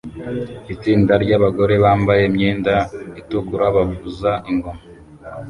Itsinda 0.73 1.13
ryabagore 1.23 1.73
bambaye 1.83 2.21
imyenda 2.29 2.73
itukura 3.19 3.65
bavuza 3.75 4.31
ingoma 4.51 4.81